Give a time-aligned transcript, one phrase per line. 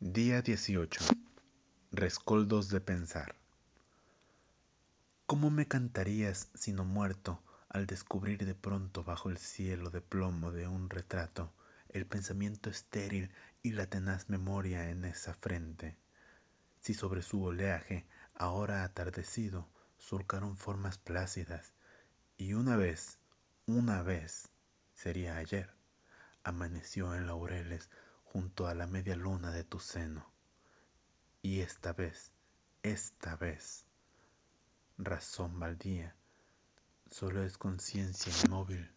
[0.00, 1.00] Día 18.
[1.90, 3.34] Rescoldos de pensar.
[5.26, 10.68] ¿Cómo me cantarías sino muerto al descubrir de pronto bajo el cielo de plomo de
[10.68, 11.52] un retrato
[11.88, 15.96] el pensamiento estéril y la tenaz memoria en esa frente?
[16.80, 18.06] Si sobre su oleaje,
[18.36, 21.72] ahora atardecido, surcaron formas plácidas,
[22.36, 23.18] y una vez,
[23.66, 24.48] una vez,
[24.94, 25.74] sería ayer,
[26.44, 27.90] amaneció en laureles
[28.32, 30.30] junto a la media luna de tu seno.
[31.42, 32.30] Y esta vez,
[32.82, 33.84] esta vez,
[34.98, 36.14] razón baldía,
[37.10, 38.90] solo es conciencia inmóvil.